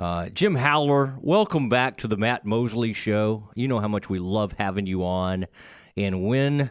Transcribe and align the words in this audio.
Uh, 0.00 0.30
Jim 0.30 0.54
Haller, 0.54 1.14
welcome 1.20 1.68
back 1.68 1.98
to 1.98 2.08
the 2.08 2.16
Matt 2.16 2.46
Mosley 2.46 2.94
Show. 2.94 3.50
You 3.54 3.68
know 3.68 3.80
how 3.80 3.88
much 3.88 4.08
we 4.08 4.18
love 4.18 4.52
having 4.52 4.86
you 4.86 5.04
on, 5.04 5.44
and 5.94 6.26
when 6.26 6.70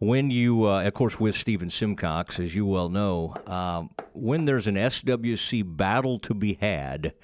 when 0.00 0.30
you, 0.30 0.68
uh, 0.68 0.82
of 0.82 0.92
course, 0.92 1.18
with 1.18 1.34
Stephen 1.34 1.70
Simcox, 1.70 2.38
as 2.38 2.54
you 2.54 2.66
well 2.66 2.90
know, 2.90 3.34
um, 3.46 3.88
when 4.12 4.44
there's 4.44 4.66
an 4.66 4.74
SWC 4.74 5.78
battle 5.78 6.18
to 6.18 6.34
be 6.34 6.58
had, 6.60 7.14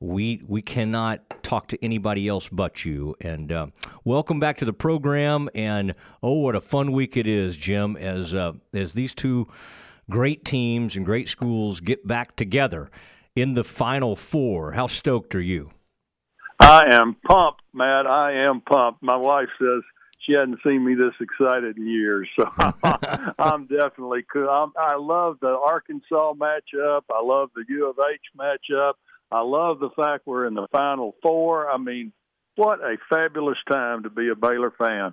we 0.00 0.40
we 0.48 0.62
cannot 0.62 1.42
talk 1.42 1.68
to 1.68 1.84
anybody 1.84 2.26
else 2.26 2.48
but 2.48 2.86
you. 2.86 3.14
And 3.20 3.52
uh, 3.52 3.66
welcome 4.04 4.40
back 4.40 4.56
to 4.56 4.64
the 4.64 4.72
program. 4.72 5.50
And 5.54 5.96
oh, 6.22 6.40
what 6.40 6.56
a 6.56 6.62
fun 6.62 6.92
week 6.92 7.18
it 7.18 7.26
is, 7.26 7.58
Jim, 7.58 7.94
as 7.98 8.32
uh, 8.32 8.52
as 8.72 8.94
these 8.94 9.14
two 9.14 9.48
great 10.08 10.46
teams 10.46 10.96
and 10.96 11.04
great 11.04 11.28
schools 11.28 11.80
get 11.80 12.06
back 12.06 12.36
together 12.36 12.90
in 13.40 13.54
the 13.54 13.64
Final 13.64 14.16
Four. 14.16 14.72
How 14.72 14.86
stoked 14.86 15.34
are 15.34 15.40
you? 15.40 15.70
I 16.60 16.94
am 16.94 17.16
pumped, 17.26 17.62
Matt. 17.72 18.06
I 18.06 18.32
am 18.48 18.60
pumped. 18.60 19.02
My 19.02 19.16
wife 19.16 19.48
says 19.58 19.82
she 20.20 20.32
hadn't 20.32 20.58
seen 20.66 20.84
me 20.84 20.94
this 20.94 21.14
excited 21.20 21.76
in 21.76 21.86
years, 21.86 22.28
so 22.38 22.50
I'm 23.38 23.66
definitely. 23.66 24.24
I'm, 24.34 24.72
I 24.78 24.96
love 24.96 25.38
the 25.40 25.56
Arkansas 25.56 26.34
matchup. 26.34 27.02
I 27.10 27.22
love 27.22 27.50
the 27.54 27.64
U 27.68 27.88
of 27.88 27.96
H 28.12 28.20
matchup. 28.38 28.94
I 29.30 29.40
love 29.42 29.78
the 29.78 29.90
fact 29.90 30.26
we're 30.26 30.46
in 30.46 30.54
the 30.54 30.66
Final 30.72 31.14
Four. 31.22 31.70
I 31.70 31.78
mean, 31.78 32.12
what 32.56 32.80
a 32.80 32.96
fabulous 33.08 33.58
time 33.70 34.02
to 34.02 34.10
be 34.10 34.28
a 34.28 34.34
Baylor 34.34 34.72
fan. 34.76 35.12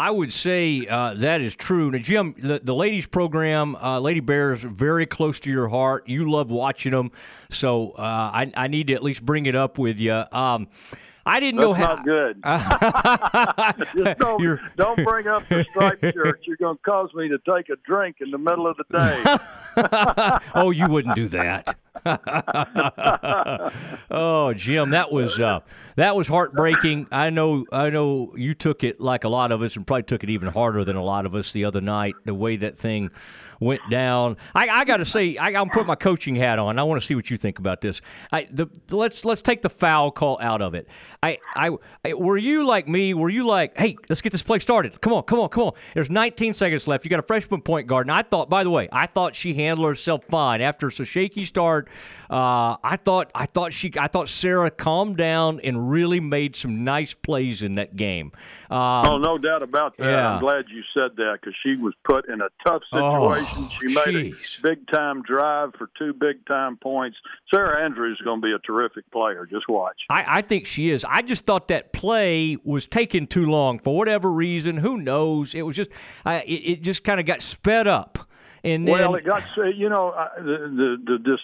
I 0.00 0.10
would 0.10 0.32
say 0.32 0.86
uh, 0.86 1.12
that 1.16 1.42
is 1.42 1.54
true. 1.54 1.90
Now, 1.90 1.98
Jim, 1.98 2.34
the, 2.38 2.58
the 2.64 2.74
ladies 2.74 3.06
program, 3.06 3.76
uh, 3.76 4.00
Lady 4.00 4.20
Bears, 4.20 4.62
very 4.62 5.04
close 5.04 5.38
to 5.40 5.50
your 5.50 5.68
heart. 5.68 6.08
You 6.08 6.30
love 6.30 6.50
watching 6.50 6.92
them, 6.92 7.12
so 7.50 7.90
uh, 7.90 8.00
I, 8.32 8.50
I, 8.56 8.68
need 8.68 8.86
to 8.86 8.94
at 8.94 9.02
least 9.02 9.26
bring 9.26 9.44
it 9.44 9.54
up 9.54 9.76
with 9.76 10.00
you. 10.00 10.24
Um, 10.32 10.68
I 11.26 11.40
didn't 11.40 11.60
That's 11.60 11.68
know 11.68 11.74
how. 11.74 11.94
not 11.96 12.04
good. 12.04 12.40
Don't, 14.18 14.60
don't 14.76 15.04
bring 15.04 15.26
up 15.26 15.46
the 15.48 15.64
striped 15.70 16.02
shirt. 16.14 16.40
You're 16.44 16.56
going 16.56 16.76
to 16.76 16.82
cause 16.82 17.12
me 17.14 17.28
to 17.28 17.38
take 17.38 17.68
a 17.68 17.76
drink 17.86 18.16
in 18.20 18.30
the 18.30 18.38
middle 18.38 18.66
of 18.66 18.76
the 18.76 18.84
day. 18.98 19.22
oh, 20.54 20.70
you 20.70 20.88
wouldn't 20.88 21.14
do 21.14 21.28
that. 21.28 21.76
oh, 24.10 24.54
Jim, 24.54 24.90
that 24.90 25.12
was 25.12 25.38
uh, 25.38 25.60
that 25.96 26.16
was 26.16 26.28
heartbreaking. 26.28 27.06
I 27.10 27.30
know, 27.30 27.66
I 27.72 27.90
know 27.90 28.32
you 28.36 28.54
took 28.54 28.84
it 28.84 29.00
like 29.00 29.24
a 29.24 29.28
lot 29.28 29.52
of 29.52 29.60
us, 29.62 29.76
and 29.76 29.86
probably 29.86 30.04
took 30.04 30.24
it 30.24 30.30
even 30.30 30.48
harder 30.48 30.84
than 30.84 30.96
a 30.96 31.04
lot 31.04 31.26
of 31.26 31.34
us 31.34 31.52
the 31.52 31.64
other 31.66 31.80
night. 31.80 32.14
The 32.24 32.34
way 32.34 32.56
that 32.56 32.78
thing 32.78 33.10
went 33.60 33.80
down. 33.90 34.36
I, 34.54 34.68
I 34.68 34.84
got 34.84 34.96
to 34.96 35.04
say, 35.04 35.36
I, 35.36 35.52
I'll 35.52 35.66
put 35.66 35.86
my 35.86 35.94
coaching 35.94 36.34
hat 36.34 36.58
on. 36.58 36.78
I 36.78 36.82
want 36.82 37.00
to 37.00 37.06
see 37.06 37.14
what 37.14 37.30
you 37.30 37.36
think 37.36 37.58
about 37.58 37.80
this. 37.80 38.00
I, 38.32 38.48
the, 38.50 38.66
let's 38.90 39.24
let's 39.24 39.42
take 39.42 39.62
the 39.62 39.70
foul 39.70 40.10
call 40.10 40.38
out 40.40 40.62
of 40.62 40.74
it. 40.74 40.88
I, 41.22 41.38
I, 41.54 41.70
I, 42.04 42.14
were 42.14 42.38
you 42.38 42.64
like 42.66 42.88
me? 42.88 43.14
Were 43.14 43.28
you 43.28 43.46
like, 43.46 43.76
hey, 43.76 43.96
let's 44.08 44.20
get 44.22 44.32
this 44.32 44.42
play 44.42 44.58
started? 44.58 45.00
Come 45.00 45.12
on, 45.12 45.22
come 45.24 45.38
on, 45.38 45.50
come 45.50 45.64
on. 45.64 45.72
There's 45.94 46.10
19 46.10 46.54
seconds 46.54 46.88
left. 46.88 47.04
You 47.04 47.10
got 47.10 47.20
a 47.20 47.26
freshman 47.26 47.60
point 47.60 47.86
guard, 47.86 48.06
and 48.06 48.12
I 48.12 48.22
thought, 48.22 48.48
by 48.48 48.64
the 48.64 48.70
way, 48.70 48.88
I 48.90 49.06
thought 49.06 49.36
she 49.36 49.54
handled 49.54 49.88
herself 49.88 50.24
fine 50.24 50.60
after 50.60 50.88
a 50.88 50.90
shaky 50.90 51.44
start. 51.44 51.88
Uh, 52.28 52.76
I 52.82 52.96
thought, 52.96 53.30
I 53.34 53.46
thought 53.46 53.72
she, 53.72 53.92
I 53.98 54.08
thought 54.08 54.28
Sarah 54.28 54.70
calmed 54.70 55.16
down 55.16 55.60
and 55.60 55.90
really 55.90 56.20
made 56.20 56.56
some 56.56 56.84
nice 56.84 57.14
plays 57.14 57.62
in 57.62 57.74
that 57.74 57.96
game. 57.96 58.32
Um, 58.70 59.06
oh, 59.06 59.18
no 59.18 59.38
doubt 59.38 59.62
about 59.62 59.96
that. 59.98 60.04
Yeah. 60.04 60.34
I'm 60.34 60.40
glad 60.40 60.66
you 60.68 60.82
said 60.94 61.16
that 61.16 61.38
because 61.40 61.54
she 61.62 61.76
was 61.76 61.94
put 62.04 62.28
in 62.28 62.40
a 62.40 62.48
tough 62.64 62.82
oh, 62.92 63.34
situation. 63.34 63.49
Oh, 63.52 63.68
she 63.80 63.94
made 63.94 64.32
geez. 64.34 64.58
a 64.58 64.62
big 64.62 64.86
time 64.88 65.22
drive 65.22 65.70
for 65.76 65.90
two 65.98 66.12
big 66.12 66.46
time 66.46 66.76
points. 66.76 67.16
Sarah 67.52 67.84
Andrews 67.84 68.18
is 68.20 68.24
going 68.24 68.40
to 68.40 68.46
be 68.46 68.52
a 68.52 68.58
terrific 68.60 69.10
player. 69.10 69.46
Just 69.50 69.68
watch. 69.68 69.96
I, 70.08 70.24
I 70.38 70.42
think 70.42 70.66
she 70.66 70.90
is. 70.90 71.04
I 71.04 71.22
just 71.22 71.44
thought 71.44 71.68
that 71.68 71.92
play 71.92 72.56
was 72.64 72.86
taking 72.86 73.26
too 73.26 73.46
long 73.46 73.78
for 73.78 73.96
whatever 73.96 74.30
reason. 74.30 74.76
Who 74.76 74.98
knows? 74.98 75.54
It 75.54 75.62
was 75.62 75.76
just, 75.76 75.90
uh, 76.24 76.40
it, 76.46 76.52
it 76.52 76.82
just 76.82 77.02
kind 77.02 77.18
of 77.18 77.26
got 77.26 77.42
sped 77.42 77.86
up. 77.86 78.18
And 78.62 78.86
then, 78.86 78.98
well, 78.98 79.14
it 79.14 79.24
got 79.24 79.42
you 79.74 79.88
know 79.88 80.14
the, 80.36 80.42
the 80.42 80.96
the 81.06 81.18
this 81.18 81.40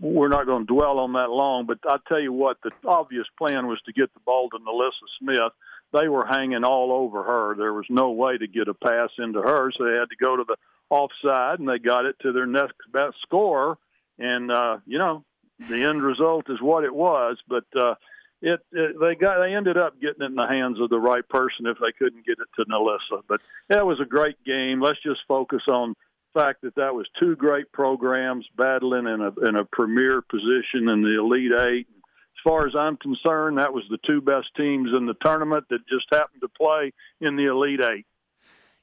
we're 0.00 0.28
not 0.28 0.44
going 0.46 0.66
to 0.66 0.74
dwell 0.74 0.98
on 0.98 1.12
that 1.12 1.30
long, 1.30 1.66
but 1.66 1.78
I 1.88 1.98
tell 2.08 2.20
you 2.20 2.32
what, 2.32 2.56
the 2.64 2.72
obvious 2.84 3.26
plan 3.38 3.68
was 3.68 3.80
to 3.86 3.92
get 3.92 4.12
the 4.12 4.20
ball 4.26 4.48
to 4.50 4.58
NaLyssa 4.58 4.90
Smith. 5.20 5.52
They 5.92 6.08
were 6.08 6.26
hanging 6.26 6.64
all 6.64 6.92
over 6.92 7.22
her. 7.22 7.54
There 7.56 7.72
was 7.72 7.86
no 7.88 8.10
way 8.10 8.38
to 8.38 8.46
get 8.48 8.66
a 8.66 8.74
pass 8.74 9.10
into 9.18 9.40
her, 9.40 9.70
so 9.76 9.84
they 9.84 9.92
had 9.92 10.10
to 10.10 10.16
go 10.20 10.36
to 10.36 10.44
the 10.44 10.56
offside, 10.90 11.58
and 11.58 11.68
they 11.68 11.78
got 11.78 12.06
it 12.06 12.16
to 12.22 12.32
their 12.32 12.46
next 12.46 12.76
best 12.92 13.16
score. 13.22 13.78
And 14.18 14.50
uh, 14.50 14.78
you 14.86 14.98
know, 14.98 15.24
the 15.68 15.84
end 15.84 16.02
result 16.02 16.46
is 16.48 16.60
what 16.60 16.84
it 16.84 16.94
was. 16.94 17.38
But 17.48 17.64
uh, 17.76 17.94
it, 18.40 18.60
it 18.72 18.96
they 19.00 19.14
got 19.14 19.40
they 19.40 19.54
ended 19.54 19.76
up 19.76 20.00
getting 20.00 20.22
it 20.22 20.26
in 20.30 20.34
the 20.34 20.46
hands 20.46 20.80
of 20.80 20.90
the 20.90 20.98
right 20.98 21.26
person 21.28 21.66
if 21.66 21.78
they 21.78 21.92
couldn't 21.98 22.26
get 22.26 22.38
it 22.38 22.48
to 22.56 22.64
NaLyssa. 22.70 23.22
But 23.28 23.40
that 23.68 23.86
was 23.86 24.00
a 24.00 24.06
great 24.06 24.42
game. 24.44 24.80
Let's 24.80 25.02
just 25.02 25.20
focus 25.26 25.62
on 25.68 25.94
fact 26.34 26.62
that 26.62 26.74
that 26.76 26.94
was 26.94 27.06
two 27.18 27.36
great 27.36 27.72
programs 27.72 28.46
battling 28.56 29.06
in 29.06 29.20
a 29.20 29.48
in 29.48 29.56
a 29.56 29.64
premier 29.64 30.22
position 30.22 30.88
in 30.88 31.02
the 31.02 31.18
Elite 31.18 31.52
Eight. 31.60 31.86
As 31.98 32.42
far 32.44 32.66
as 32.66 32.74
I'm 32.76 32.96
concerned, 32.96 33.58
that 33.58 33.72
was 33.72 33.82
the 33.90 33.98
two 34.06 34.20
best 34.20 34.46
teams 34.56 34.90
in 34.96 35.06
the 35.06 35.16
tournament 35.24 35.64
that 35.70 35.88
just 35.88 36.06
happened 36.12 36.42
to 36.42 36.48
play 36.48 36.92
in 37.20 37.36
the 37.36 37.46
Elite 37.46 37.80
Eight. 37.82 38.06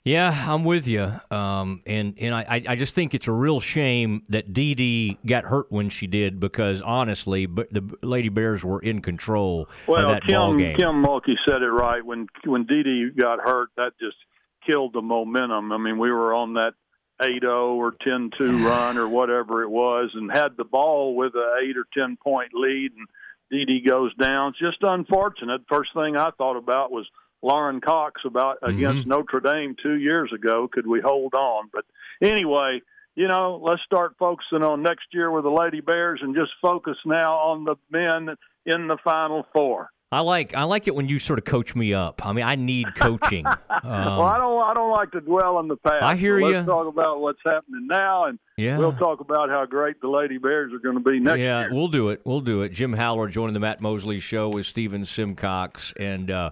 Yeah, 0.06 0.46
I'm 0.48 0.64
with 0.64 0.88
you. 0.88 1.12
Um, 1.32 1.82
and 1.88 2.14
and 2.20 2.36
I, 2.36 2.62
I 2.68 2.76
just 2.76 2.94
think 2.94 3.16
it's 3.16 3.28
a 3.28 3.32
real 3.32 3.60
shame 3.60 4.22
that 4.30 4.54
DiDi 4.54 5.18
got 5.26 5.46
hurt 5.46 5.72
when 5.72 5.90
she 5.90 6.06
did 6.06 6.40
because 6.40 6.80
honestly, 6.84 7.48
but 7.48 7.70
the 7.70 7.82
Lady 8.04 8.30
Bears 8.30 8.64
were 8.64 8.80
in 8.80 9.02
control 9.02 9.68
well, 9.88 10.08
of 10.08 10.16
that 10.16 10.22
Kim, 10.22 10.36
ball 10.36 10.58
game. 10.58 10.78
Kim 10.78 11.04
Mulkey 11.04 11.34
said 11.48 11.64
it 11.64 11.72
right 11.72 12.06
when 12.06 12.28
when 12.46 12.66
DiDi 12.66 13.18
got 13.18 13.40
hurt. 13.40 13.70
That 13.78 13.94
just 14.00 14.18
killed 14.64 14.94
the 14.94 15.02
momentum. 15.02 15.72
I 15.72 15.78
mean, 15.80 15.98
we 15.98 16.12
were 16.12 16.36
on 16.36 16.54
that 16.54 16.76
8-0 17.20 17.76
or 17.76 17.94
10-2 17.94 18.64
run 18.70 18.98
or 18.98 19.10
whatever 19.10 19.64
it 19.64 19.70
was, 19.70 20.12
and 20.14 20.32
had 20.32 20.56
the 20.56 20.66
ball 20.66 21.16
with 21.16 21.34
a 21.34 21.62
eight 21.64 21.78
or 21.78 21.86
ten 21.98 22.16
point 22.16 22.52
lead, 22.54 22.92
and 22.96 23.08
DiDi 23.52 23.84
goes 23.84 24.14
down. 24.14 24.50
It's 24.50 24.60
just 24.60 24.84
unfortunate. 24.84 25.62
First 25.68 25.96
thing 25.96 26.16
I 26.16 26.30
thought 26.38 26.58
about 26.58 26.92
was 26.92 27.10
Lauren 27.46 27.80
Cox 27.80 28.22
about 28.26 28.60
mm-hmm. 28.62 28.76
against 28.76 29.08
Notre 29.08 29.40
Dame 29.40 29.76
two 29.82 29.96
years 29.96 30.32
ago. 30.34 30.68
Could 30.72 30.88
we 30.88 31.00
hold 31.00 31.34
on? 31.36 31.70
But 31.72 31.86
anyway, 32.22 32.82
you 33.16 33.28
know, 33.28 33.62
let's 33.64 33.82
start 33.86 34.16
focusing 34.18 34.64
on 34.64 34.82
next 34.82 35.06
year 35.14 35.32
with 35.32 35.44
the 35.44 35.52
Lady 35.52 35.80
Bears 35.80 36.20
and 36.22 36.36
just 36.36 36.52
focus 36.62 36.98
now 37.06 37.36
on 37.36 37.64
the 37.64 37.76
men 37.92 38.36
in 38.66 38.88
the 38.88 38.98
Final 39.04 39.46
Four. 39.54 39.90
I 40.12 40.20
like 40.20 40.56
I 40.56 40.64
like 40.64 40.88
it 40.88 40.96
when 40.96 41.10
you 41.10 41.20
sort 41.20 41.40
of 41.40 41.46
coach 41.46 41.76
me 41.76 41.94
up. 41.94 42.26
I 42.26 42.32
mean, 42.32 42.46
I 42.46 42.56
need 42.56 42.96
coaching. 42.96 43.46
um, 43.46 43.58
well, 43.84 44.22
I 44.22 44.38
don't 44.38 44.64
I 44.64 44.74
don't 44.74 44.92
like 44.92 45.12
to 45.12 45.22
dwell 45.22 45.58
on 45.58 45.68
the 45.68 45.76
past. 45.78 46.04
I 46.04 46.16
hear 46.16 46.40
so 46.40 46.48
you. 46.48 46.56
Let's 46.56 46.68
talk 46.68 46.88
about 46.88 47.22
what's 47.22 47.42
happening 47.44 47.88
now, 47.88 48.26
and 48.26 48.40
yeah. 48.56 48.78
we'll 48.78 48.94
talk 48.94 49.20
about 49.20 49.50
how 49.50 49.66
great 49.66 50.00
the 50.02 50.08
Lady 50.08 50.38
Bears 50.38 50.72
are 50.74 50.80
going 50.80 50.96
to 50.96 51.04
be 51.04 51.20
next 51.20 51.40
yeah, 51.40 51.62
year. 51.62 51.74
we'll 51.74 51.88
do 51.88 52.10
it. 52.10 52.22
We'll 52.24 52.42
do 52.42 52.62
it. 52.62 52.70
Jim 52.70 52.94
Haller 52.94 53.28
joining 53.28 53.56
the 53.56 53.60
Matt 53.60 53.82
Mosley 53.82 54.20
Show 54.20 54.50
with 54.50 54.66
Stephen 54.66 55.06
Simcox, 55.06 55.92
and 56.00 56.30
uh, 56.30 56.52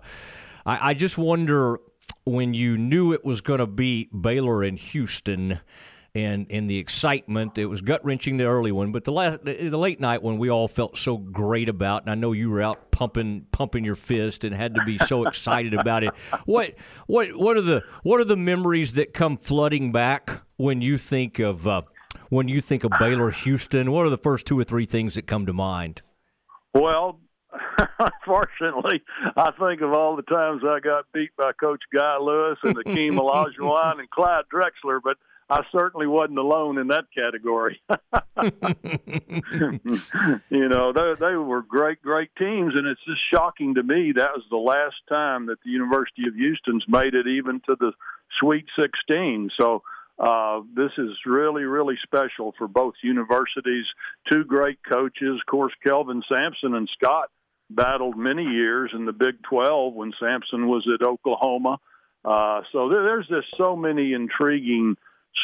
I, 0.66 0.90
I 0.90 0.94
just 0.94 1.18
wonder 1.18 1.79
when 2.25 2.53
you 2.53 2.78
knew 2.78 3.13
it 3.13 3.24
was 3.24 3.41
going 3.41 3.59
to 3.59 3.68
be 3.68 4.09
Baylor 4.13 4.63
and 4.63 4.78
Houston 4.78 5.59
and 6.16 6.46
and 6.51 6.69
the 6.69 6.78
excitement. 6.78 7.57
It 7.57 7.66
was 7.66 7.81
gut 7.81 8.03
wrenching 8.06 8.38
the 8.38 8.46
early 8.46 8.72
one, 8.72 8.91
but 8.91 9.03
the 9.03 9.12
last 9.12 9.44
the 9.44 9.78
late 9.78 10.00
night 10.00 10.22
one 10.22 10.38
we 10.38 10.50
all 10.50 10.68
felt 10.68 10.97
so 10.97 11.18
great 11.18 11.69
about, 11.69 12.03
and 12.03 12.12
I 12.12 12.16
know 12.16 12.34
you 12.34 12.50
were 12.50 12.62
out 12.62 12.91
pumping 12.91 13.47
pumping 13.51 13.84
your 13.84 13.96
fist 13.96 14.44
and 14.44 14.56
had 14.56 14.75
to 14.75 14.84
be 14.85 14.97
so 15.00 15.25
excited 15.25 15.74
about 15.74 16.03
it. 16.03 16.13
What 16.46 16.75
what 17.07 17.35
what 17.35 17.57
are 17.57 17.62
the 17.62 17.84
what 18.03 18.19
are 18.19 18.25
the 18.25 18.38
memories 18.38 18.94
that 18.94 19.13
come 19.13 19.38
flooding 19.38 19.91
back 19.91 20.41
when 20.57 20.81
you 20.81 20.97
think 20.97 21.40
of 21.40 21.68
uh, 21.68 21.81
when 22.30 22.47
you 22.47 22.62
think 22.62 22.84
of 22.84 22.91
Baylor 23.00 23.31
Houston? 23.31 23.91
What 23.91 24.06
are 24.06 24.12
the 24.12 24.18
first 24.18 24.45
two 24.45 24.59
or 24.59 24.63
three 24.63 24.85
things 24.85 25.16
that 25.16 25.24
come 25.24 25.47
to 25.47 25.53
mind? 25.53 26.01
Well, 26.75 27.19
unfortunately, 28.00 29.01
I 29.35 29.51
think 29.51 29.81
of 29.81 29.94
all 29.94 30.15
the 30.15 30.23
times 30.23 30.63
I 30.67 30.79
got 30.79 31.05
beat 31.13 31.35
by 31.38 31.51
Coach 31.53 31.83
Guy 31.94 32.17
Lewis 32.17 32.57
and 32.63 32.75
Akeem 32.75 33.13
Olajuwon 33.19 34.00
and 34.00 34.09
Clyde 34.09 34.45
Drexler, 34.53 35.00
but 35.03 35.17
I 35.50 35.61
certainly 35.71 36.07
wasn't 36.07 36.39
alone 36.39 36.77
in 36.77 36.88
that 36.88 37.05
category. 37.15 37.81
you 40.50 40.69
know, 40.69 40.94
they, 40.94 41.13
they 41.19 41.35
were 41.35 41.61
great, 41.61 42.01
great 42.01 42.29
teams, 42.38 42.73
and 42.75 42.88
it's 42.88 43.03
just 43.05 43.21
shocking 43.31 43.75
to 43.75 43.83
me 43.83 44.13
that 44.13 44.31
was 44.33 44.45
the 44.49 44.57
last 44.57 44.95
time 45.09 45.47
that 45.47 45.57
the 45.63 45.71
University 45.71 46.27
of 46.27 46.35
Houston's 46.35 46.85
made 46.88 47.13
it 47.13 47.27
even 47.27 47.59
to 47.67 47.75
the 47.79 47.91
Sweet 48.39 48.65
16. 48.79 49.51
So 49.59 49.83
uh, 50.17 50.61
this 50.75 50.91
is 50.97 51.11
really, 51.25 51.63
really 51.63 51.95
special 52.03 52.53
for 52.57 52.67
both 52.67 52.94
universities. 53.03 53.85
Two 54.29 54.44
great 54.44 54.79
coaches, 54.88 55.39
of 55.39 55.45
course, 55.45 55.73
Kelvin 55.85 56.23
Sampson 56.29 56.73
and 56.73 56.89
Scott 56.97 57.29
battled 57.69 58.18
many 58.18 58.44
years 58.44 58.92
in 58.94 59.06
the 59.06 59.13
Big 59.13 59.42
12 59.50 59.94
when 59.94 60.12
Sampson 60.19 60.68
was 60.68 60.88
at 60.94 61.06
Oklahoma. 61.06 61.80
Uh, 62.24 62.62
so 62.71 62.89
there, 62.89 63.04
there's 63.04 63.27
just 63.27 63.48
so 63.57 63.75
many 63.75 64.13
intriguing 64.13 64.95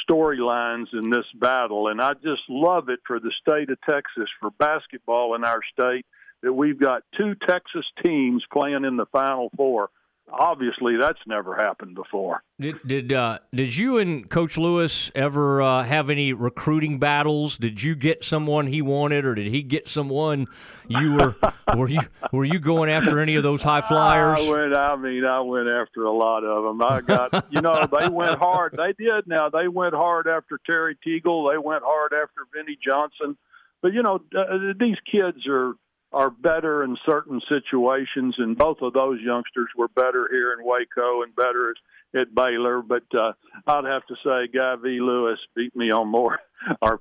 storylines 0.10 0.88
in 0.94 1.10
this 1.10 1.25
battle, 1.36 1.88
and 1.88 2.01
I 2.01 2.13
just 2.13 2.44
love 2.48 2.89
it 2.89 3.00
for 3.06 3.19
the 3.19 3.33
state 3.42 3.69
of 3.69 3.80
Texas 3.89 4.30
for 4.39 4.51
basketball 4.51 5.36
in 5.36 5.44
our 5.44 5.62
state 5.71 6.06
that 6.42 6.54
we've 6.54 6.80
got 6.80 7.04
two 7.18 7.36
Texas 7.48 7.86
teams 8.04 8.44
playing 8.51 8.86
in 8.86 8.98
the 8.98 9.07
Final 9.07 9.50
Four 9.57 9.89
obviously 10.31 10.97
that's 10.97 11.19
never 11.27 11.55
happened 11.55 11.95
before. 11.95 12.43
Did 12.59 12.75
did 12.85 13.13
uh, 13.13 13.39
did 13.53 13.75
you 13.75 13.97
and 13.97 14.29
Coach 14.29 14.57
Lewis 14.57 15.11
ever 15.15 15.61
uh, 15.61 15.83
have 15.83 16.09
any 16.09 16.33
recruiting 16.33 16.99
battles? 16.99 17.57
Did 17.57 17.81
you 17.81 17.95
get 17.95 18.23
someone 18.23 18.67
he 18.67 18.81
wanted, 18.81 19.25
or 19.25 19.35
did 19.35 19.47
he 19.47 19.63
get 19.63 19.87
someone 19.87 20.47
you 20.87 21.13
were 21.13 21.35
were 21.75 21.89
you 21.89 22.01
were 22.31 22.45
you 22.45 22.59
going 22.59 22.89
after 22.89 23.19
any 23.19 23.35
of 23.35 23.43
those 23.43 23.63
high 23.63 23.81
flyers? 23.81 24.39
I 24.41 24.51
went. 24.51 24.75
I 24.75 24.95
mean, 24.95 25.25
I 25.25 25.41
went 25.41 25.67
after 25.67 26.03
a 26.03 26.13
lot 26.13 26.43
of 26.43 26.63
them. 26.63 26.81
I 26.81 27.01
got 27.01 27.51
you 27.51 27.61
know 27.61 27.87
they 27.99 28.09
went 28.09 28.39
hard. 28.39 28.77
They 28.77 28.93
did. 29.03 29.27
Now 29.27 29.49
they 29.49 29.67
went 29.67 29.93
hard 29.93 30.27
after 30.27 30.59
Terry 30.65 30.97
Teagle. 31.05 31.51
They 31.51 31.57
went 31.57 31.83
hard 31.83 32.13
after 32.13 32.41
Vinnie 32.53 32.77
Johnson. 32.83 33.37
But 33.81 33.93
you 33.93 34.03
know 34.03 34.19
uh, 34.37 34.73
these 34.79 34.97
kids 35.09 35.47
are 35.47 35.73
are 36.11 36.29
better 36.29 36.83
in 36.83 36.97
certain 37.06 37.41
situations, 37.47 38.35
and 38.38 38.57
both 38.57 38.77
of 38.81 38.94
those 38.94 39.19
youngsters 39.21 39.69
were 39.77 39.88
better 39.89 40.27
here 40.31 40.53
in 40.53 40.65
Waco 40.65 41.21
and 41.21 41.35
better 41.35 41.73
at, 42.13 42.21
at 42.21 42.35
Baylor. 42.35 42.81
But 42.81 43.03
uh, 43.13 43.33
I'd 43.67 43.85
have 43.85 44.06
to 44.07 44.15
say, 44.23 44.47
Guy 44.51 44.75
V. 44.81 45.00
Lewis 45.01 45.39
beat 45.56 45.75
me 45.75 45.91
on 45.91 46.07
more. 46.07 46.39
or 46.81 47.00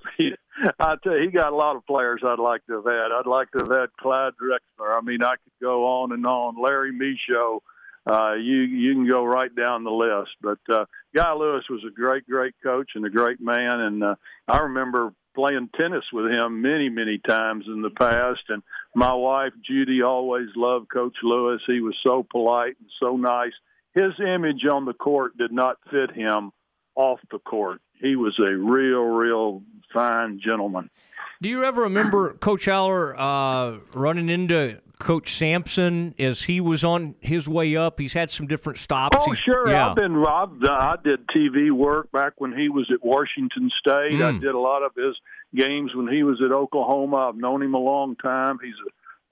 I 0.78 0.94
tell 1.02 1.16
you, 1.16 1.24
he 1.24 1.26
got 1.28 1.52
a 1.52 1.56
lot 1.56 1.76
of 1.76 1.86
players 1.86 2.20
I'd 2.24 2.38
like 2.38 2.64
to 2.66 2.74
have 2.74 2.84
had. 2.84 3.12
I'd 3.12 3.26
like 3.26 3.50
to 3.52 3.58
have 3.58 3.80
had 3.80 3.96
Clyde 3.98 4.34
Drexler. 4.40 4.96
I 4.96 5.00
mean, 5.02 5.22
I 5.22 5.32
could 5.32 5.52
go 5.60 5.86
on 5.86 6.12
and 6.12 6.26
on. 6.26 6.60
Larry 6.62 6.92
Micheaux. 6.92 7.60
Uh, 8.06 8.34
you 8.34 8.60
you 8.60 8.94
can 8.94 9.06
go 9.06 9.22
right 9.22 9.54
down 9.54 9.84
the 9.84 9.90
list, 9.90 10.30
but 10.40 10.58
uh, 10.72 10.86
Guy 11.14 11.32
Lewis 11.34 11.64
was 11.68 11.82
a 11.86 11.90
great, 11.90 12.26
great 12.26 12.54
coach 12.62 12.92
and 12.94 13.04
a 13.04 13.10
great 13.10 13.38
man. 13.38 13.80
And 13.80 14.02
uh, 14.02 14.14
I 14.46 14.60
remember 14.60 15.12
playing 15.34 15.70
tennis 15.76 16.04
with 16.12 16.30
him 16.30 16.62
many, 16.62 16.88
many 16.88 17.18
times 17.18 17.64
in 17.66 17.82
the 17.82 17.90
past. 17.90 18.42
And 18.48 18.62
my 18.94 19.14
wife, 19.14 19.52
Judy, 19.64 20.02
always 20.02 20.48
loved 20.56 20.88
Coach 20.90 21.16
Lewis. 21.22 21.62
He 21.66 21.80
was 21.80 21.96
so 22.04 22.26
polite 22.28 22.76
and 22.80 22.90
so 23.00 23.16
nice. 23.16 23.52
His 23.94 24.12
image 24.20 24.64
on 24.70 24.84
the 24.84 24.94
court 24.94 25.36
did 25.38 25.52
not 25.52 25.78
fit 25.90 26.12
him 26.12 26.52
off 26.98 27.20
the 27.30 27.38
court. 27.38 27.80
He 28.00 28.16
was 28.16 28.38
a 28.38 28.54
real, 28.56 29.04
real 29.04 29.62
fine 29.92 30.40
gentleman. 30.44 30.90
Do 31.40 31.48
you 31.48 31.64
ever 31.64 31.82
remember 31.82 32.34
Coach 32.34 32.64
Haller 32.64 33.18
uh, 33.18 33.78
running 33.94 34.28
into 34.28 34.80
Coach 34.98 35.30
Sampson 35.36 36.12
as 36.18 36.42
he 36.42 36.60
was 36.60 36.82
on 36.82 37.14
his 37.20 37.48
way 37.48 37.76
up? 37.76 38.00
He's 38.00 38.12
had 38.12 38.28
some 38.28 38.48
different 38.48 38.78
stops. 38.78 39.16
Oh, 39.20 39.30
He's, 39.30 39.38
sure. 39.38 39.70
Yeah. 39.70 39.90
I've 39.90 39.96
been. 39.96 40.16
I've, 40.16 40.50
I 40.64 40.96
did 41.02 41.26
TV 41.28 41.70
work 41.70 42.10
back 42.10 42.32
when 42.38 42.52
he 42.52 42.68
was 42.68 42.90
at 42.92 43.04
Washington 43.04 43.70
State. 43.78 44.18
Mm. 44.18 44.36
I 44.36 44.38
did 44.40 44.54
a 44.54 44.58
lot 44.58 44.82
of 44.82 44.92
his 44.96 45.14
games 45.54 45.94
when 45.94 46.08
he 46.08 46.24
was 46.24 46.42
at 46.44 46.50
Oklahoma. 46.50 47.28
I've 47.28 47.36
known 47.36 47.62
him 47.62 47.74
a 47.74 47.78
long 47.78 48.16
time. 48.16 48.58
He's 48.60 48.74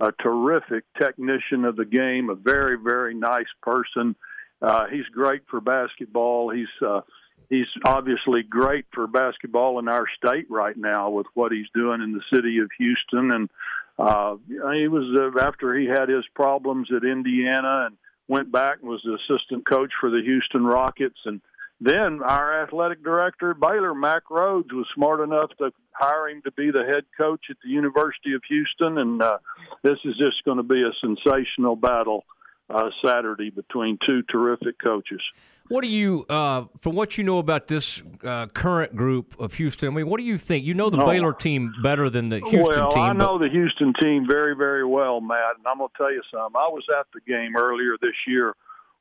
a, 0.01 0.07
a 0.07 0.13
terrific 0.23 0.85
technician 0.97 1.65
of 1.65 1.75
the 1.75 1.85
game. 1.85 2.31
A 2.31 2.37
very, 2.37 2.79
very 2.79 3.15
nice 3.15 3.51
person. 3.63 4.15
Uh, 4.63 4.87
he's 4.87 5.07
great 5.07 5.43
for 5.51 5.61
basketball. 5.61 6.51
He's 6.51 6.69
uh, 6.87 7.01
he's 7.49 7.67
obviously 7.85 8.43
great 8.43 8.87
for 8.93 9.07
basketball 9.07 9.79
in 9.79 9.89
our 9.89 10.07
state 10.17 10.47
right 10.51 10.77
now 10.77 11.11
with 11.11 11.27
what 11.35 11.53
he's 11.53 11.69
doing 11.75 12.03
in 12.03 12.13
the 12.13 12.23
city 12.33 12.59
of 12.59 12.71
Houston. 12.79 13.31
And 13.33 13.51
uh, 13.99 14.37
he 14.49 14.89
was 14.89 15.17
uh, 15.17 15.39
after 15.41 15.75
he 15.75 15.87
had 15.87 16.09
his 16.09 16.25
problems 16.35 16.89
at 16.95 17.05
Indiana 17.05 17.87
and 17.87 17.97
went 18.29 18.51
back 18.51 18.79
and 18.81 18.91
was 18.91 19.03
the 19.05 19.15
assistant 19.15 19.67
coach 19.67 19.93
for 20.01 20.11
the 20.11 20.23
Houston 20.23 20.65
Rockets. 20.65 21.19
And 21.25 21.41
then 21.81 22.21
our 22.23 22.63
athletic 22.63 23.05
director 23.05 23.53
at 23.53 23.61
Baylor, 23.61 23.95
Mack 23.95 24.25
Rhoades, 24.31 24.73
was 24.73 24.87
smart 24.95 25.21
enough 25.21 25.51
to 25.59 25.73
hire 25.93 26.29
him 26.29 26.43
to 26.43 26.53
be 26.53 26.71
the 26.71 26.85
head 26.85 27.05
coach 27.17 27.47
at 27.51 27.57
the 27.63 27.71
University 27.71 28.35
of 28.35 28.43
Houston. 28.49 28.99
And 28.99 29.23
uh, 29.23 29.39
this 29.83 29.99
is 30.05 30.17
just 30.17 30.45
going 30.45 30.57
to 30.59 30.63
be 30.63 30.83
a 30.83 30.93
sensational 31.01 31.77
battle 31.77 32.25
uh, 32.69 32.91
Saturday 33.05 33.51
between 33.51 33.99
two 34.05 34.23
terrific 34.23 34.79
coaches. 34.83 35.23
What 35.69 35.83
do 35.83 35.89
you, 35.89 36.25
uh, 36.29 36.65
from 36.81 36.95
what 36.95 37.19
you 37.19 37.25
know 37.25 37.39
about 37.39 37.67
this 37.67 38.03
uh, 38.23 38.47
current 38.47 38.95
group 38.95 39.39
of 39.41 39.55
Houston? 39.55 39.89
I 39.89 39.93
mean, 39.93 40.09
what 40.09 40.19
do 40.19 40.25
you 40.25 40.39
think? 40.39 40.65
You 40.65 40.75
know 40.75 40.91
the 40.91 41.03
oh, 41.03 41.07
Baylor 41.07 41.33
team 41.33 41.75
better 41.83 42.09
than 42.09 42.29
the 42.29 42.39
Houston 42.39 42.61
well, 42.61 42.91
team. 42.91 43.03
Well, 43.03 43.11
I 43.11 43.13
know 43.13 43.39
the 43.39 43.49
Houston 43.49 43.93
team 44.01 44.27
very, 44.29 44.55
very 44.55 44.85
well, 44.85 45.21
Matt. 45.21 45.57
And 45.59 45.67
I'm 45.67 45.79
going 45.79 45.91
to 45.91 45.97
tell 45.97 46.13
you 46.13 46.23
something. 46.33 46.57
I 46.57 46.69
was 46.69 46.85
at 46.99 47.07
the 47.13 47.21
game 47.21 47.57
earlier 47.57 47.97
this 48.01 48.15
year 48.27 48.55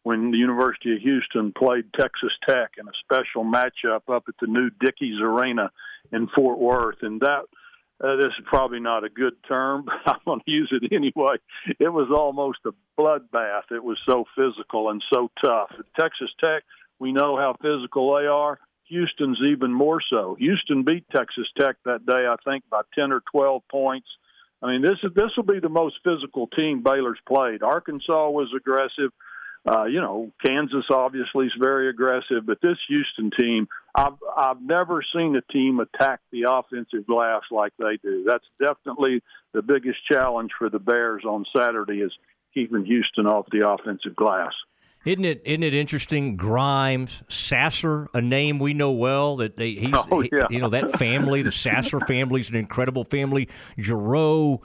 when 0.03 0.31
the 0.31 0.37
University 0.37 0.95
of 0.95 1.01
Houston 1.01 1.51
played 1.51 1.85
Texas 1.99 2.31
Tech 2.47 2.71
in 2.77 2.87
a 2.87 2.91
special 3.03 3.43
matchup 3.43 4.01
up 4.07 4.25
at 4.27 4.35
the 4.39 4.47
new 4.47 4.69
Dickies 4.79 5.19
Arena 5.19 5.71
in 6.11 6.27
Fort 6.35 6.59
Worth, 6.59 7.01
and 7.01 7.19
that 7.21 7.45
uh, 8.03 8.15
this 8.17 8.33
is 8.37 8.45
probably 8.45 8.79
not 8.79 9.03
a 9.03 9.09
good 9.09 9.35
term, 9.47 9.85
but 10.05 10.13
I'm 10.13 10.19
going 10.25 10.41
to 10.41 10.51
use 10.51 10.71
it 10.71 10.93
anyway. 10.93 11.35
It 11.79 11.89
was 11.89 12.09
almost 12.15 12.59
a 12.65 12.71
bloodbath. 12.99 13.71
It 13.71 13.83
was 13.83 13.97
so 14.07 14.25
physical 14.35 14.89
and 14.89 15.03
so 15.13 15.29
tough. 15.43 15.71
At 15.77 15.85
Texas 15.99 16.29
Tech, 16.39 16.63
we 16.99 17.11
know 17.11 17.37
how 17.37 17.55
physical 17.61 18.15
they 18.15 18.25
are. 18.25 18.59
Houston's 18.87 19.39
even 19.45 19.73
more 19.73 19.99
so. 20.09 20.35
Houston 20.37 20.83
beat 20.83 21.05
Texas 21.13 21.47
Tech 21.59 21.77
that 21.85 22.05
day, 22.05 22.27
I 22.27 22.35
think, 22.45 22.63
by 22.69 22.81
10 22.93 23.11
or 23.11 23.21
12 23.31 23.63
points. 23.69 24.07
I 24.61 24.67
mean, 24.67 24.81
this 24.81 24.97
is 25.03 25.11
this 25.15 25.31
will 25.35 25.43
be 25.43 25.59
the 25.59 25.69
most 25.69 25.95
physical 26.03 26.47
team 26.47 26.81
Baylor's 26.81 27.19
played. 27.27 27.61
Arkansas 27.61 28.29
was 28.29 28.53
aggressive. 28.55 29.11
Uh, 29.67 29.85
you 29.85 29.99
know, 29.99 30.31
Kansas 30.45 30.85
obviously 30.91 31.47
is 31.47 31.53
very 31.59 31.89
aggressive, 31.89 32.45
but 32.45 32.61
this 32.61 32.77
Houston 32.87 33.31
team, 33.37 33.67
I've 33.95 34.13
I've 34.37 34.61
never 34.61 35.03
seen 35.15 35.35
a 35.35 35.53
team 35.53 35.79
attack 35.79 36.19
the 36.31 36.45
offensive 36.49 37.07
glass 37.07 37.41
like 37.49 37.73
they 37.79 37.97
do. 38.03 38.23
That's 38.27 38.45
definitely 38.61 39.23
the 39.53 39.63
biggest 39.63 40.05
challenge 40.11 40.51
for 40.57 40.69
the 40.69 40.77
Bears 40.77 41.23
on 41.25 41.45
Saturday 41.55 42.01
is 42.01 42.13
keeping 42.53 42.85
Houston 42.85 43.25
off 43.25 43.47
the 43.51 43.67
offensive 43.67 44.15
glass. 44.15 44.53
Isn't 45.05 45.25
it 45.25 45.41
isn't 45.45 45.63
it 45.63 45.75
interesting? 45.75 46.35
Grimes, 46.35 47.21
Sasser, 47.27 48.07
a 48.13 48.21
name 48.21 48.57
we 48.57 48.73
know 48.73 48.91
well. 48.91 49.37
That 49.37 49.55
they 49.55 49.71
he's 49.71 49.93
oh, 50.11 50.21
yeah. 50.21 50.45
he, 50.49 50.55
you 50.55 50.61
know 50.61 50.69
that 50.69 50.97
family, 50.97 51.43
the 51.43 51.51
Sasser 51.51 51.99
family 52.01 52.41
is 52.41 52.49
an 52.49 52.55
incredible 52.55 53.03
family. 53.03 53.47
Jarreau, 53.77 54.61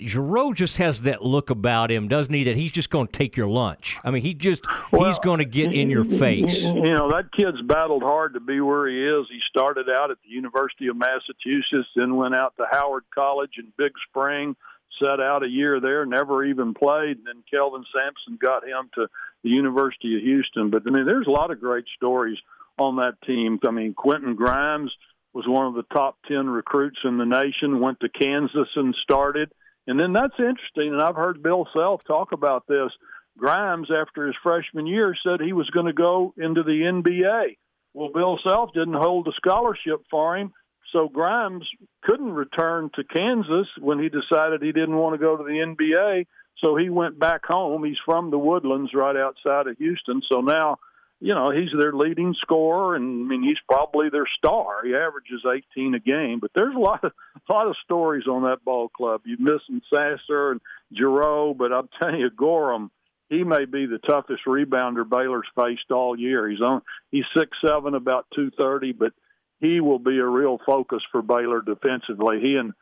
Jarreau 0.00 0.54
just 0.54 0.78
has 0.78 1.02
that 1.02 1.22
look 1.22 1.50
about 1.50 1.90
him, 1.90 2.08
doesn't 2.08 2.32
he? 2.32 2.44
That 2.44 2.56
he's 2.56 2.72
just 2.72 2.90
going 2.90 3.06
to 3.06 3.12
take 3.12 3.36
your 3.36 3.48
lunch. 3.48 3.98
I 4.04 4.10
mean, 4.10 4.22
he 4.22 4.34
just 4.34 4.64
well, 4.92 5.06
he's 5.06 5.18
going 5.18 5.38
to 5.38 5.44
get 5.44 5.72
in 5.72 5.90
your 5.90 6.04
face. 6.20 6.62
You 6.62 6.90
know, 6.90 7.10
that 7.10 7.32
kid's 7.32 7.60
battled 7.62 8.02
hard 8.02 8.34
to 8.34 8.40
be 8.40 8.60
where 8.60 8.88
he 8.88 9.04
is. 9.04 9.26
He 9.30 9.40
started 9.48 9.88
out 9.88 10.10
at 10.10 10.18
the 10.22 10.30
University 10.30 10.88
of 10.88 10.96
Massachusetts, 10.96 11.88
then 11.94 12.16
went 12.16 12.34
out 12.34 12.54
to 12.56 12.66
Howard 12.70 13.04
College 13.14 13.52
in 13.58 13.72
Big 13.76 13.92
Spring, 14.08 14.56
set 15.00 15.20
out 15.20 15.44
a 15.44 15.48
year 15.48 15.80
there, 15.80 16.06
never 16.06 16.44
even 16.44 16.74
played. 16.74 17.18
And 17.18 17.26
then 17.26 17.42
Kelvin 17.50 17.84
Sampson 17.94 18.38
got 18.40 18.66
him 18.66 18.90
to 18.94 19.08
the 19.42 19.50
University 19.50 20.16
of 20.16 20.22
Houston. 20.22 20.70
But 20.70 20.82
I 20.86 20.90
mean, 20.90 21.06
there's 21.06 21.26
a 21.26 21.32
lot 21.32 21.50
of 21.50 21.60
great 21.60 21.86
stories 21.96 22.38
on 22.78 22.96
that 22.96 23.20
team. 23.26 23.58
I 23.66 23.70
mean, 23.70 23.94
Quentin 23.94 24.34
Grimes 24.34 24.90
was 25.32 25.44
one 25.46 25.66
of 25.66 25.74
the 25.74 25.84
top 25.94 26.18
10 26.26 26.48
recruits 26.48 26.98
in 27.04 27.18
the 27.18 27.24
nation, 27.24 27.80
went 27.80 28.00
to 28.00 28.08
Kansas 28.08 28.68
and 28.74 28.94
started 29.02 29.52
and 29.86 29.98
then 29.98 30.12
that's 30.12 30.38
interesting, 30.38 30.92
and 30.92 31.02
I've 31.02 31.16
heard 31.16 31.42
Bill 31.42 31.66
Self 31.72 32.04
talk 32.04 32.32
about 32.32 32.66
this. 32.66 32.90
Grimes, 33.38 33.88
after 33.90 34.26
his 34.26 34.36
freshman 34.42 34.86
year, 34.86 35.14
said 35.22 35.40
he 35.40 35.52
was 35.52 35.70
going 35.70 35.86
to 35.86 35.92
go 35.92 36.34
into 36.36 36.62
the 36.62 36.82
NBA. 36.82 37.56
Well, 37.94 38.10
Bill 38.12 38.38
Self 38.44 38.72
didn't 38.74 38.94
hold 38.94 39.26
a 39.28 39.32
scholarship 39.32 40.04
for 40.10 40.36
him, 40.36 40.52
so 40.92 41.08
Grimes 41.08 41.68
couldn't 42.02 42.32
return 42.32 42.90
to 42.94 43.04
Kansas 43.04 43.68
when 43.78 43.98
he 43.98 44.08
decided 44.08 44.62
he 44.62 44.72
didn't 44.72 44.96
want 44.96 45.14
to 45.14 45.18
go 45.18 45.36
to 45.36 45.44
the 45.44 45.50
NBA. 45.50 46.26
So 46.58 46.76
he 46.76 46.90
went 46.90 47.18
back 47.18 47.44
home. 47.46 47.84
He's 47.84 47.96
from 48.04 48.30
the 48.30 48.38
Woodlands, 48.38 48.92
right 48.94 49.16
outside 49.16 49.66
of 49.66 49.78
Houston. 49.78 50.20
So 50.30 50.40
now 50.40 50.78
you 51.20 51.34
know, 51.34 51.50
he's 51.50 51.68
their 51.78 51.92
leading 51.92 52.34
scorer, 52.40 52.96
and 52.96 53.26
I 53.26 53.28
mean, 53.28 53.42
he's 53.42 53.58
probably 53.68 54.08
their 54.08 54.26
star. 54.38 54.84
He 54.84 54.94
averages 54.94 55.44
18 55.46 55.94
a 55.94 55.98
game, 55.98 56.40
but 56.40 56.50
there's 56.54 56.74
a 56.74 56.78
lot 56.78 57.04
of 57.04 57.12
a 57.48 57.52
lot 57.52 57.66
of 57.66 57.76
stories 57.84 58.26
on 58.26 58.42
that 58.44 58.64
ball 58.64 58.88
club. 58.88 59.22
You 59.24 59.36
missing 59.38 59.82
Sasser 59.92 60.52
and 60.52 60.60
Jarreau, 60.98 61.56
but 61.56 61.72
I'm 61.72 61.88
telling 62.00 62.20
you, 62.20 62.30
Gorham, 62.30 62.90
he 63.28 63.44
may 63.44 63.66
be 63.66 63.86
the 63.86 63.98
toughest 63.98 64.42
rebounder 64.46 65.08
Baylor's 65.08 65.46
faced 65.54 65.90
all 65.90 66.18
year. 66.18 66.48
He's 66.48 66.62
on, 66.62 66.80
he's 67.10 67.24
six 67.36 67.56
seven, 67.64 67.94
about 67.94 68.26
230, 68.34 68.92
but 68.92 69.12
he 69.60 69.80
will 69.80 69.98
be 69.98 70.18
a 70.18 70.26
real 70.26 70.58
focus 70.64 71.02
for 71.12 71.20
Baylor 71.20 71.60
defensively. 71.60 72.40
He 72.40 72.56
and 72.56 72.72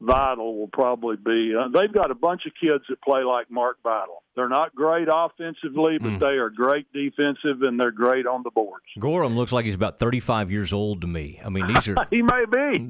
Vital 0.00 0.56
will 0.56 0.68
probably 0.68 1.16
be. 1.16 1.54
Uh, 1.58 1.68
they've 1.68 1.92
got 1.92 2.10
a 2.12 2.14
bunch 2.14 2.42
of 2.46 2.52
kids 2.60 2.84
that 2.88 3.02
play 3.02 3.24
like 3.24 3.50
Mark 3.50 3.78
Vital. 3.82 4.22
They're 4.36 4.48
not 4.48 4.72
great 4.72 5.08
offensively, 5.10 5.98
but 5.98 6.10
mm. 6.10 6.20
they 6.20 6.36
are 6.36 6.50
great 6.50 6.86
defensive 6.92 7.62
and 7.62 7.80
they're 7.80 7.90
great 7.90 8.24
on 8.24 8.44
the 8.44 8.52
boards. 8.52 8.84
Gorham 9.00 9.34
looks 9.34 9.50
like 9.50 9.64
he's 9.64 9.74
about 9.74 9.98
35 9.98 10.52
years 10.52 10.72
old 10.72 11.00
to 11.00 11.08
me. 11.08 11.40
I 11.44 11.48
mean, 11.48 11.66
these 11.66 11.88
are. 11.88 11.96
he 12.10 12.22
may 12.22 12.44
be. 12.44 12.88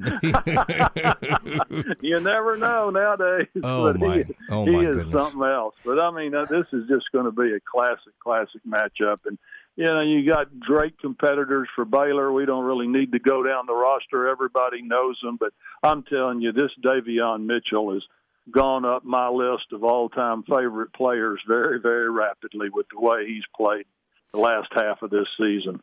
you 2.07 2.19
never 2.19 2.57
know 2.57 2.91
nowadays. 2.91 3.47
Oh, 3.63 3.91
my. 3.95 4.17
He, 4.17 4.35
oh, 4.51 4.65
he 4.65 4.71
my 4.71 4.85
is 4.89 4.95
goodness. 4.95 5.23
something 5.23 5.41
else. 5.41 5.73
But 5.83 5.99
I 5.99 6.11
mean, 6.11 6.35
uh, 6.35 6.45
this 6.45 6.67
is 6.71 6.87
just 6.87 7.11
going 7.11 7.25
to 7.25 7.31
be 7.31 7.53
a 7.53 7.59
classic, 7.59 8.13
classic 8.23 8.61
matchup. 8.67 9.25
And 9.25 9.39
you 9.79 9.85
know, 9.85 10.01
you 10.01 10.29
got 10.29 10.59
great 10.59 10.99
competitors 10.99 11.69
for 11.73 11.85
Baylor. 11.85 12.33
We 12.33 12.45
don't 12.45 12.65
really 12.65 12.85
need 12.85 13.13
to 13.13 13.19
go 13.19 13.43
down 13.43 13.65
the 13.65 13.73
roster. 13.73 14.27
Everybody 14.27 14.81
knows 14.81 15.17
them, 15.23 15.37
but 15.39 15.53
I'm 15.81 16.03
telling 16.03 16.41
you, 16.41 16.51
this 16.51 16.71
Davion 16.83 17.45
Mitchell 17.45 17.93
has 17.93 18.03
gone 18.51 18.83
up 18.83 19.05
my 19.05 19.29
list 19.29 19.67
of 19.71 19.85
all-time 19.85 20.43
favorite 20.43 20.91
players 20.91 21.39
very, 21.47 21.79
very 21.79 22.09
rapidly 22.09 22.67
with 22.69 22.87
the 22.91 22.99
way 22.99 23.25
he's 23.25 23.45
played 23.55 23.85
the 24.33 24.39
last 24.39 24.67
half 24.73 25.01
of 25.01 25.11
this 25.11 25.29
season. 25.37 25.81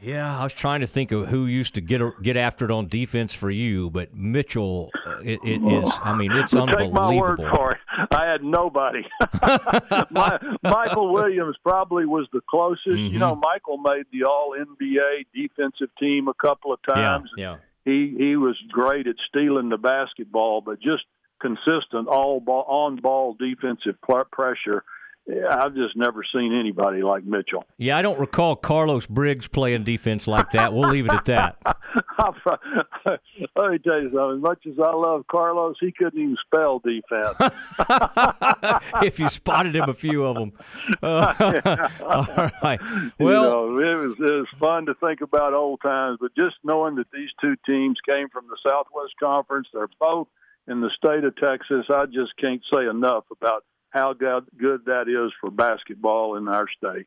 Yeah, 0.00 0.38
I 0.38 0.42
was 0.42 0.52
trying 0.52 0.80
to 0.80 0.86
think 0.86 1.12
of 1.12 1.28
who 1.28 1.46
used 1.46 1.74
to 1.74 1.80
get 1.80 2.00
get 2.22 2.36
after 2.36 2.64
it 2.64 2.70
on 2.70 2.86
defense 2.86 3.34
for 3.34 3.50
you, 3.50 3.90
but 3.90 4.14
Mitchell, 4.14 4.90
uh, 5.06 5.18
it, 5.24 5.40
it 5.44 5.62
is. 5.62 5.92
I 6.02 6.14
mean, 6.14 6.32
it's 6.32 6.54
unbelievable. 6.54 6.78
Take 6.78 6.92
my 6.92 7.20
word 7.20 7.38
for 7.50 7.72
it. 7.72 7.78
I 8.10 8.30
had 8.30 8.42
nobody. 8.42 9.02
my, 10.10 10.38
Michael 10.62 11.12
Williams 11.12 11.56
probably 11.62 12.06
was 12.06 12.28
the 12.32 12.40
closest. 12.48 12.86
Mm-hmm. 12.86 13.12
You 13.14 13.18
know, 13.18 13.34
Michael 13.34 13.78
made 13.78 14.06
the 14.12 14.24
All 14.24 14.54
NBA 14.58 15.26
defensive 15.34 15.88
team 15.98 16.28
a 16.28 16.34
couple 16.34 16.72
of 16.72 16.80
times. 16.82 17.30
Yeah, 17.36 17.52
yeah. 17.52 17.56
He 17.84 18.14
he 18.18 18.36
was 18.36 18.56
great 18.70 19.06
at 19.06 19.16
stealing 19.28 19.68
the 19.68 19.78
basketball, 19.78 20.60
but 20.60 20.80
just 20.80 21.04
consistent 21.40 22.08
all 22.08 22.40
ball, 22.40 22.64
on 22.68 22.96
ball 22.96 23.36
defensive 23.38 23.96
pressure 24.00 24.84
I've 25.28 25.74
just 25.74 25.96
never 25.96 26.22
seen 26.32 26.56
anybody 26.58 27.02
like 27.02 27.24
Mitchell. 27.24 27.64
Yeah, 27.78 27.98
I 27.98 28.02
don't 28.02 28.18
recall 28.18 28.54
Carlos 28.54 29.06
Briggs 29.06 29.48
playing 29.48 29.82
defense 29.82 30.28
like 30.28 30.50
that. 30.50 30.72
We'll 30.72 30.88
leave 30.88 31.06
it 31.06 31.12
at 31.12 31.24
that. 31.24 31.56
Let 33.56 33.70
me 33.70 33.78
tell 33.78 34.00
you 34.00 34.10
something. 34.14 34.36
As 34.36 34.42
much 34.42 34.66
as 34.66 34.78
I 34.78 34.94
love 34.94 35.24
Carlos, 35.28 35.76
he 35.80 35.90
couldn't 35.90 36.20
even 36.20 36.36
spell 36.46 36.78
defense. 36.78 37.36
if 39.02 39.18
you 39.18 39.28
spotted 39.28 39.74
him, 39.74 39.88
a 39.88 39.94
few 39.94 40.24
of 40.24 40.36
them. 40.36 40.52
Uh, 41.02 41.34
all 42.02 42.50
right. 42.62 42.80
Well, 43.18 43.18
you 43.18 43.28
know, 43.28 43.78
it 43.78 43.96
was 43.96 44.12
it 44.14 44.20
was 44.20 44.48
fun 44.60 44.86
to 44.86 44.94
think 44.94 45.22
about 45.22 45.54
old 45.54 45.80
times, 45.82 46.18
but 46.20 46.36
just 46.36 46.56
knowing 46.62 46.94
that 46.96 47.10
these 47.12 47.30
two 47.40 47.56
teams 47.66 47.96
came 48.08 48.28
from 48.28 48.46
the 48.48 48.56
Southwest 48.64 49.14
Conference, 49.20 49.66
they're 49.72 49.88
both 49.98 50.28
in 50.68 50.80
the 50.80 50.90
state 50.96 51.24
of 51.24 51.34
Texas. 51.36 51.86
I 51.90 52.06
just 52.06 52.36
can't 52.40 52.62
say 52.72 52.86
enough 52.86 53.24
about 53.32 53.64
how 53.96 54.12
good 54.12 54.84
that 54.86 55.08
is 55.08 55.32
for 55.40 55.50
basketball 55.50 56.36
in 56.36 56.48
our 56.48 56.66
state. 56.68 57.06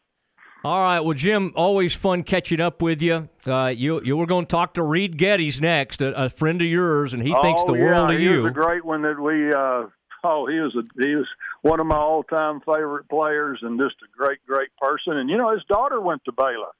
All 0.64 0.82
right. 0.82 1.00
Well, 1.00 1.14
Jim, 1.14 1.54
always 1.56 1.94
fun 1.94 2.24
catching 2.24 2.60
up 2.60 2.82
with 2.82 3.02
you. 3.02 3.30
Uh, 3.48 3.68
you 3.68 4.02
you 4.04 4.18
were 4.18 4.26
going 4.26 4.46
to 4.46 4.50
talk 4.50 4.74
to 4.74 4.84
Reed 4.84 5.18
Geddes 5.18 5.62
next, 5.62 6.02
a, 6.02 6.26
a, 6.26 6.30
friend 6.30 6.62
of 6.62 6.68
yours, 6.68 7.14
and 7.14 7.24
he 7.24 7.34
oh, 7.34 7.42
thinks 7.42 7.64
the 7.64 7.74
yeah, 7.74 7.84
world 7.86 8.14
of 8.14 8.20
you. 8.20 8.32
He 8.32 8.38
was 8.40 8.52
a 8.52 8.54
great 8.54 8.84
one 8.84 9.04
that 9.04 9.20
we. 9.20 9.54
Uh, 9.54 9.88
oh, 10.26 10.48
he 10.48 10.60
was 10.60 10.76
a 10.76 10.84
he 11.02 11.16
was 11.16 11.28
one 11.62 11.80
of 11.80 11.86
my 11.86 11.96
all 11.96 12.24
time 12.24 12.60
favorite 12.60 13.08
players, 13.08 13.60
and 13.62 13.80
just 13.80 13.96
a 14.04 14.18
great 14.18 14.40
great 14.46 14.70
person. 14.82 15.16
And 15.16 15.30
you 15.30 15.38
know, 15.38 15.54
his 15.54 15.64
daughter 15.70 16.02
went 16.02 16.26
to 16.26 16.34
Baylor. 16.34 16.74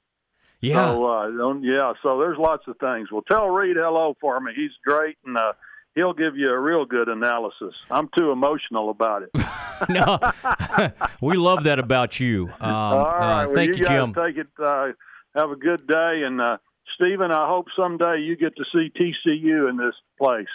Yeah. 0.60 0.92
So, 0.92 1.06
uh, 1.06 1.54
yeah. 1.62 1.94
So 2.02 2.18
there's 2.18 2.36
lots 2.38 2.64
of 2.68 2.76
things. 2.76 3.10
Well, 3.10 3.22
tell 3.30 3.48
Reed 3.48 3.76
hello 3.76 4.14
for 4.20 4.38
me. 4.40 4.52
He's 4.54 4.72
great, 4.84 5.16
and 5.24 5.38
uh, 5.38 5.54
he'll 5.94 6.12
give 6.12 6.36
you 6.36 6.50
a 6.50 6.58
real 6.58 6.84
good 6.84 7.08
analysis. 7.08 7.74
I'm 7.90 8.10
too 8.14 8.30
emotional 8.30 8.90
about 8.90 9.22
it. 9.22 9.30
no, 9.88 10.18
we 11.20 11.36
love 11.36 11.64
that 11.64 11.78
about 11.78 12.20
you. 12.20 12.48
Um, 12.60 12.72
All 12.72 13.04
right, 13.04 13.42
uh, 13.42 13.46
well, 13.46 13.54
thank 13.54 13.74
you, 13.74 13.80
you, 13.80 13.86
Jim. 13.86 14.14
Take 14.14 14.36
it. 14.36 14.48
Uh, 14.58 14.88
have 15.34 15.50
a 15.50 15.56
good 15.56 15.86
day, 15.86 16.22
and 16.24 16.40
uh, 16.40 16.58
Stephen, 16.94 17.30
I 17.30 17.46
hope 17.46 17.66
someday 17.76 18.20
you 18.20 18.36
get 18.36 18.54
to 18.56 18.64
see 18.72 18.90
TCU 18.90 19.68
in 19.70 19.76
this 19.76 19.94
place. 20.18 20.48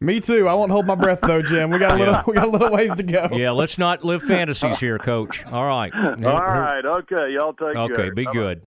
Me 0.00 0.20
too. 0.20 0.46
I 0.46 0.54
won't 0.54 0.70
hold 0.70 0.86
my 0.86 0.94
breath 0.94 1.20
though, 1.20 1.42
Jim. 1.42 1.70
We 1.70 1.78
got 1.80 1.92
a 1.92 1.96
little 1.96 2.14
yeah. 2.14 2.22
we 2.24 2.34
got 2.34 2.46
a 2.46 2.50
little 2.50 2.70
ways 2.70 2.94
to 2.94 3.02
go. 3.02 3.28
Yeah, 3.32 3.50
let's 3.50 3.78
not 3.78 4.04
live 4.04 4.22
fantasies 4.22 4.78
here, 4.78 4.96
Coach. 4.96 5.44
All 5.46 5.66
right. 5.66 5.92
All 5.94 6.14
right. 6.14 6.84
Okay. 6.84 7.32
Y'all 7.32 7.52
take 7.52 7.76
okay, 7.76 7.94
care. 7.94 8.14
be 8.14 8.24
Bye-bye. 8.24 8.32
good. 8.32 8.56